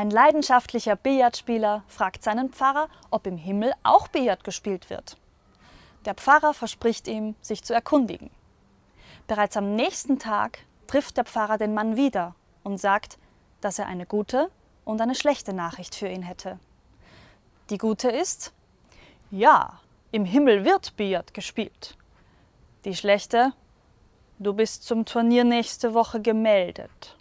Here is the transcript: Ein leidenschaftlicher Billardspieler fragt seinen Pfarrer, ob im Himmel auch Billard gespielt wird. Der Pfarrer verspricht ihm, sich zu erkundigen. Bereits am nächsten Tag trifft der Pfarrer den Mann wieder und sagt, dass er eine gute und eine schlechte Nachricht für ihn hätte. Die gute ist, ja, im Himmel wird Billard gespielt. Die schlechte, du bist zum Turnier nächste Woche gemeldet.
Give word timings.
Ein 0.00 0.08
leidenschaftlicher 0.08 0.96
Billardspieler 0.96 1.84
fragt 1.86 2.24
seinen 2.24 2.48
Pfarrer, 2.48 2.88
ob 3.10 3.26
im 3.26 3.36
Himmel 3.36 3.74
auch 3.82 4.08
Billard 4.08 4.44
gespielt 4.44 4.88
wird. 4.88 5.18
Der 6.06 6.14
Pfarrer 6.14 6.54
verspricht 6.54 7.06
ihm, 7.06 7.34
sich 7.42 7.64
zu 7.64 7.74
erkundigen. 7.74 8.30
Bereits 9.26 9.58
am 9.58 9.74
nächsten 9.76 10.18
Tag 10.18 10.60
trifft 10.86 11.18
der 11.18 11.26
Pfarrer 11.26 11.58
den 11.58 11.74
Mann 11.74 11.96
wieder 11.96 12.34
und 12.64 12.78
sagt, 12.78 13.18
dass 13.60 13.78
er 13.78 13.88
eine 13.88 14.06
gute 14.06 14.50
und 14.86 15.02
eine 15.02 15.14
schlechte 15.14 15.52
Nachricht 15.52 15.94
für 15.94 16.08
ihn 16.08 16.22
hätte. 16.22 16.58
Die 17.68 17.76
gute 17.76 18.08
ist, 18.08 18.54
ja, 19.30 19.80
im 20.12 20.24
Himmel 20.24 20.64
wird 20.64 20.96
Billard 20.96 21.34
gespielt. 21.34 21.98
Die 22.86 22.96
schlechte, 22.96 23.52
du 24.38 24.54
bist 24.54 24.84
zum 24.84 25.04
Turnier 25.04 25.44
nächste 25.44 25.92
Woche 25.92 26.22
gemeldet. 26.22 27.18